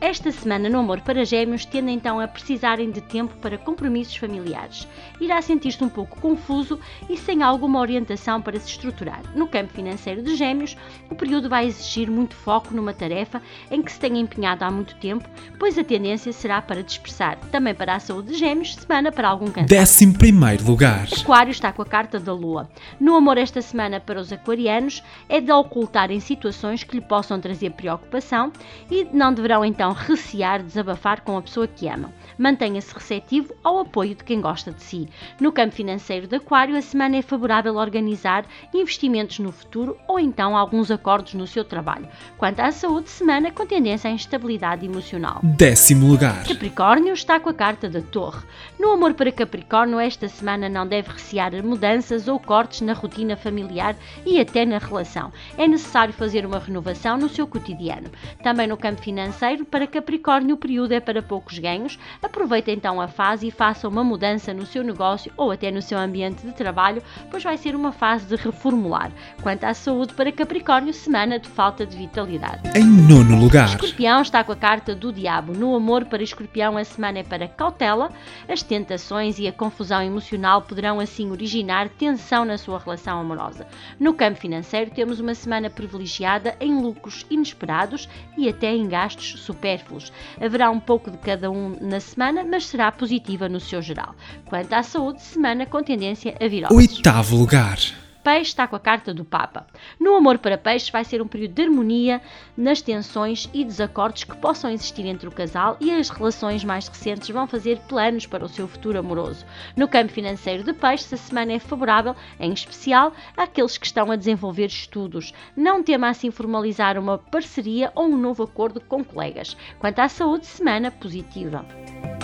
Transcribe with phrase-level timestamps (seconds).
[0.00, 4.88] Esta semana no amor para gêmeos tende então a precisarem de tempo para compromissos familiares.
[5.20, 9.20] Irá sentir-se um pouco confuso e sem alguma orientação para se estruturar.
[9.34, 10.74] No campo financeiro de gêmeos,
[11.10, 14.94] o período vai exigir muito foco numa tarefa em que se tenha empenhado há muito
[14.96, 17.36] tempo, pois a tendência será para dispersar.
[17.52, 19.68] Também para a saúde de gêmeos, semana para algum cansaço.
[19.68, 21.08] Décimo primeiro lugar.
[21.12, 22.70] Aquário está com a carta da Lua.
[22.98, 27.38] No amor esta semana para os aquarianos é de ocultar em situações que lhe possam
[27.38, 28.50] trazer preocupação
[28.90, 32.12] e não deverão então não recear desabafar com a pessoa que amam.
[32.38, 35.08] Mantenha-se receptivo ao apoio de quem gosta de si.
[35.40, 40.18] No campo financeiro de Aquário, a semana é favorável a organizar investimentos no futuro ou
[40.18, 42.08] então alguns acordos no seu trabalho.
[42.38, 45.40] Quanto à saúde, semana com tendência à instabilidade emocional.
[45.42, 46.46] Décimo lugar.
[46.46, 48.46] Capricórnio está com a carta da Torre.
[48.78, 53.96] No amor para Capricórnio, esta semana não deve recear mudanças ou cortes na rotina familiar
[54.24, 55.32] e até na relação.
[55.58, 58.10] É necessário fazer uma renovação no seu cotidiano.
[58.42, 61.98] Também no campo financeiro, para para Capricórnio o período é para poucos ganhos.
[62.22, 65.98] Aproveite então a fase e faça uma mudança no seu negócio ou até no seu
[65.98, 69.10] ambiente de trabalho, pois vai ser uma fase de reformular.
[69.42, 72.60] Quanto à saúde para Capricórnio, semana de falta de vitalidade.
[72.78, 73.68] Em nono lugar.
[73.68, 75.54] Escorpião está com a carta do diabo.
[75.54, 78.10] No amor para Escorpião, a semana é para cautela.
[78.46, 83.66] As tentações e a confusão emocional poderão assim originar tensão na sua relação amorosa.
[83.98, 89.69] No campo financeiro, temos uma semana privilegiada em lucros inesperados e até em gastos super
[89.70, 90.12] supérfluos.
[90.40, 94.14] Haverá um pouco de cada um na semana, mas será positiva no seu geral.
[94.46, 96.74] Quanto à saúde, semana com tendência a virose.
[96.74, 97.78] Oitavo lugar.
[98.22, 99.66] Peixe está com a carta do Papa.
[99.98, 102.20] No amor para Peixe vai ser um período de harmonia
[102.56, 107.30] nas tensões e desacordos que possam existir entre o casal e as relações mais recentes
[107.30, 109.46] vão fazer planos para o seu futuro amoroso.
[109.74, 114.16] No campo financeiro de Peixe, a semana é favorável, em especial, àqueles que estão a
[114.16, 115.32] desenvolver estudos.
[115.56, 119.56] Não tema assim formalizar uma parceria ou um novo acordo com colegas.
[119.78, 121.64] Quanto à saúde, semana positiva.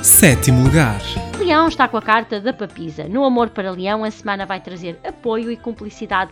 [0.03, 1.01] Sétimo lugar.
[1.39, 3.09] Leão está com a carta da papisa.
[3.09, 5.86] No amor para Leão, a semana vai trazer apoio e cumplicidade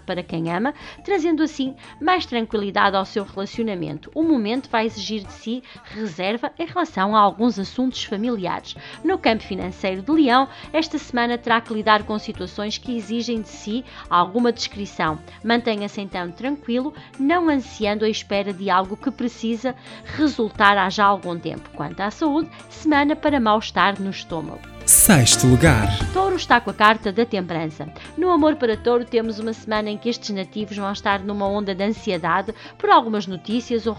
[0.06, 4.10] para quem ama, trazendo assim mais tranquilidade ao seu relacionamento.
[4.15, 8.76] O momento vai exigir de si reserva em relação a alguns assuntos familiares.
[9.03, 13.48] No campo financeiro de Leão, esta semana terá que lidar com situações que exigem de
[13.48, 15.19] si alguma descrição.
[15.43, 21.38] Mantenha-se então tranquilo, não ansiando a espera de algo que precisa resultar há já algum
[21.38, 21.70] tempo.
[21.75, 24.73] Quanto à saúde, semana para mal-estar no estômago.
[25.04, 25.87] Sexto lugar.
[26.15, 27.87] Touro está com a carta da temperança.
[28.16, 31.75] No amor para Touro, temos uma semana em que estes nativos vão estar numa onda
[31.75, 33.94] de ansiedade por algumas notícias ou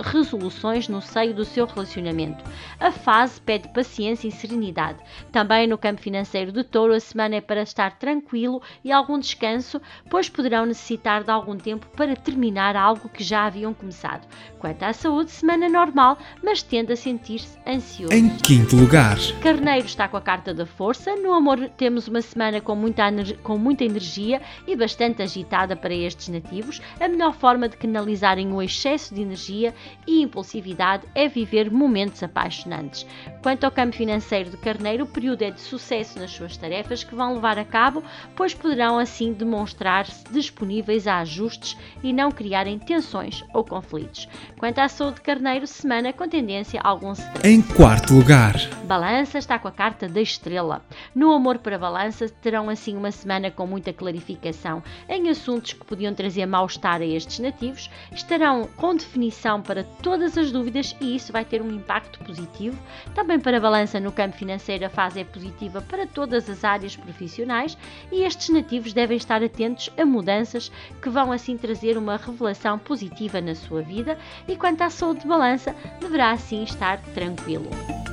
[0.00, 2.42] resoluções no seio do seu relacionamento.
[2.80, 4.98] A fase pede paciência e serenidade.
[5.30, 9.80] Também no campo financeiro de Touro, a semana é para estar tranquilo e algum descanso,
[10.10, 14.26] pois poderão necessitar de algum tempo para terminar algo que já haviam começado.
[14.58, 18.12] Quanto à saúde, semana normal, mas tende a sentir-se ansioso.
[18.12, 19.18] Em quinto lugar.
[19.40, 21.16] Carneiro está com a carta da força.
[21.16, 23.04] No amor, temos uma semana com muita,
[23.42, 26.80] com muita energia e bastante agitada para estes nativos.
[27.00, 29.74] A melhor forma de canalizarem o excesso de energia
[30.06, 33.06] e impulsividade é viver momentos apaixonantes.
[33.42, 37.14] Quanto ao campo financeiro de Carneiro, o período é de sucesso nas suas tarefas que
[37.14, 38.02] vão levar a cabo,
[38.34, 44.28] pois poderão assim demonstrar-se disponíveis a ajustes e não criarem tensões ou conflitos.
[44.58, 47.46] Quanto à saúde de Carneiro, semana com tendência a algum stress.
[47.46, 48.54] Em quarto lugar,
[48.84, 50.82] Balança está com a carta da estrela.
[51.14, 56.14] No amor para balança, terão assim uma semana com muita clarificação em assuntos que podiam
[56.14, 61.44] trazer mal-estar a estes nativos, estarão com definição para todas as dúvidas e isso vai
[61.44, 62.78] ter um impacto positivo.
[63.14, 67.76] Também para balança no campo financeiro, a fase é positiva para todas as áreas profissionais
[68.12, 70.70] e estes nativos devem estar atentos a mudanças
[71.02, 75.28] que vão assim trazer uma revelação positiva na sua vida e quanto à saúde de
[75.28, 77.68] balança, deverá assim estar tranquilo.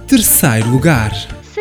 [0.07, 1.11] Terceiro lugar.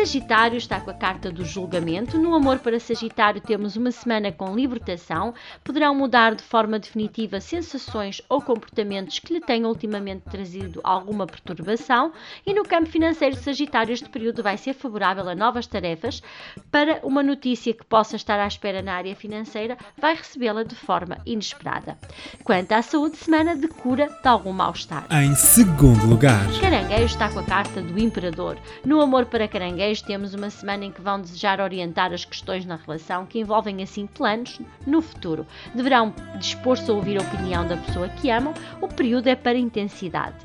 [0.05, 2.19] Sagitário está com a carta do julgamento.
[2.19, 5.33] No amor para Sagitário temos uma semana com libertação.
[5.63, 12.13] Poderão mudar de forma definitiva sensações ou comportamentos que lhe tenham ultimamente trazido alguma perturbação.
[12.45, 16.21] E no campo financeiro de Sagitário este período vai ser favorável a novas tarefas.
[16.69, 21.17] Para uma notícia que possa estar à espera na área financeira, vai recebê-la de forma
[21.25, 21.97] inesperada.
[22.43, 25.07] Quanto à saúde, semana de cura de algum mal-estar.
[25.11, 26.45] Em segundo lugar.
[26.61, 28.55] Caranguejo está com a carta do Imperador.
[28.85, 32.65] No amor para Caranguejo caranguejo, temos uma semana em que vão desejar orientar as questões
[32.65, 35.45] na relação que envolvem assim planos no futuro.
[35.73, 38.53] Deverão dispor-se a ouvir a opinião da pessoa que amam.
[38.81, 40.35] O período é para intensidade.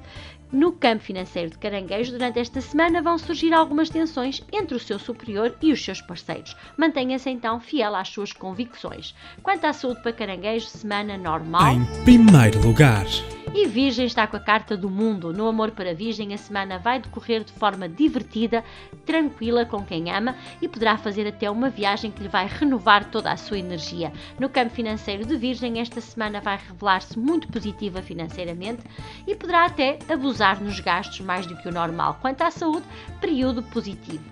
[0.53, 4.99] No campo financeiro de Caranguejo, durante esta semana vão surgir algumas tensões entre o seu
[4.99, 6.57] superior e os seus parceiros.
[6.77, 9.15] Mantenha-se então fiel às suas convicções.
[9.45, 11.73] Quanto à saúde para Caranguejo, semana normal.
[11.73, 13.07] Em primeiro lugar.
[13.53, 15.33] E Virgem está com a carta do mundo.
[15.33, 18.63] No amor para Virgem, a semana vai decorrer de forma divertida,
[19.05, 23.33] tranquila com quem ama e poderá fazer até uma viagem que lhe vai renovar toda
[23.33, 24.13] a sua energia.
[24.39, 28.83] No campo financeiro de Virgem, esta semana vai revelar-se muito positiva financeiramente
[29.27, 32.19] e poderá até abusar nos gastos mais do que o normal.
[32.21, 32.87] Quanto à saúde,
[33.21, 34.25] período positivo.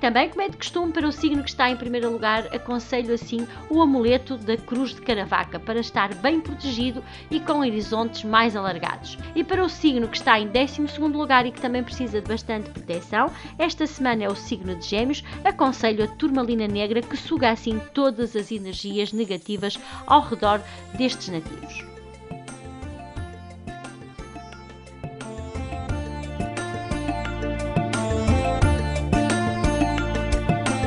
[0.00, 3.46] Também, como é de costume para o signo que está em primeiro lugar, aconselho assim
[3.68, 9.18] o amuleto da Cruz de Caravaca para estar bem protegido e com horizontes mais alargados.
[9.34, 12.70] E para o signo que está em 12 lugar e que também precisa de bastante
[12.70, 17.78] proteção, esta semana é o signo de Gêmeos, aconselho a turmalina negra que suga assim
[17.92, 20.62] todas as energias negativas ao redor
[20.96, 21.99] destes nativos.